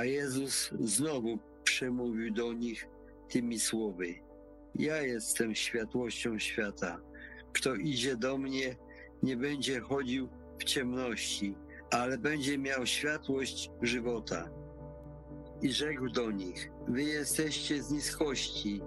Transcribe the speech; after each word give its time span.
A 0.00 0.04
Jezus 0.04 0.70
znowu 0.80 1.38
przemówił 1.64 2.34
do 2.34 2.52
nich 2.52 2.88
tymi 3.28 3.60
słowy: 3.60 4.14
Ja 4.74 5.02
jestem 5.02 5.54
światłością 5.54 6.38
świata. 6.38 7.00
Kto 7.52 7.74
idzie 7.74 8.16
do 8.16 8.38
mnie, 8.38 8.76
nie 9.22 9.36
będzie 9.36 9.80
chodził 9.80 10.28
w 10.58 10.64
ciemności, 10.64 11.54
ale 11.90 12.18
będzie 12.18 12.58
miał 12.58 12.86
światłość 12.86 13.70
żywota. 13.82 14.50
I 15.62 15.72
rzekł 15.72 16.08
do 16.08 16.30
nich: 16.30 16.70
Wy 16.88 17.02
jesteście 17.02 17.82
z 17.82 17.90
niskości, 17.90 18.80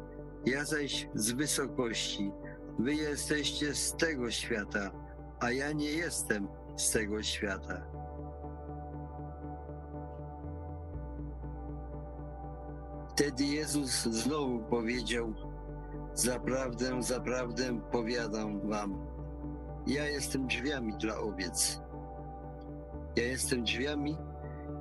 ja 0.46 0.66
zaś 0.66 1.08
z 1.16 1.32
wysokości. 1.32 2.32
Wy 2.80 2.96
jesteście 2.96 3.76
z 3.76 3.96
tego 3.96 4.32
świata, 4.32 4.92
a 5.40 5.52
ja 5.52 5.72
nie 5.72 5.92
jestem 5.92 6.48
z 6.78 6.92
tego 6.92 7.24
świata. 7.24 8.03
Wtedy 13.14 13.44
Jezus 13.44 14.04
znowu 14.04 14.60
powiedział: 14.60 15.34
Zaprawdę, 16.14 17.04
zaprawdę 17.04 17.82
powiadam 17.92 18.70
wam, 18.70 19.08
ja 19.88 20.08
jestem 20.08 20.48
drzwiami 20.48 20.94
dla 20.98 21.18
owiec. 21.18 21.82
Ja 23.16 23.24
jestem 23.24 23.64
drzwiami, 23.64 24.18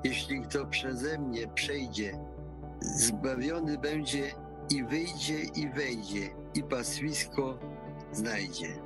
jeśli 0.05 0.41
kto 0.41 0.67
przeze 0.67 1.19
mnie 1.19 1.49
przejdzie, 1.49 2.19
zbawiony 2.81 3.79
będzie 3.79 4.35
i 4.71 4.85
wyjdzie 4.85 5.39
i 5.55 5.69
wejdzie 5.71 6.31
i 6.55 6.63
paswisko 6.63 7.59
znajdzie. 8.13 8.83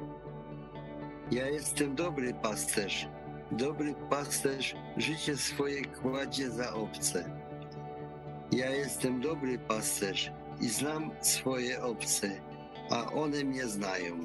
Ja 1.31 1.49
jestem 1.49 1.95
dobry 1.95 2.35
pasterz. 2.35 3.09
Dobry 3.53 3.95
pasterz 4.11 4.77
życie 4.97 5.37
swoje 5.37 5.85
kładzie 5.85 6.51
za 6.51 6.75
owce. 6.75 7.46
Ja 8.53 8.71
jestem 8.71 9.21
dobry 9.21 9.59
pasterz 9.59 10.31
i 10.61 10.69
znam 10.69 11.11
swoje 11.21 11.83
owce, 11.83 12.31
a 12.91 13.13
one 13.13 13.45
mnie 13.45 13.67
znają. 13.67 14.17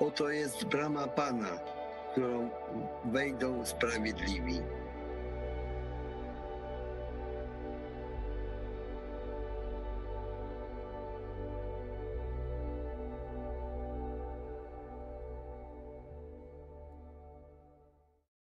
Oto 0.00 0.30
jest 0.30 0.64
brama 0.64 1.06
Pana, 1.06 1.58
którą 2.12 2.50
wejdą 3.04 3.66
sprawiedliwi. 3.66 4.60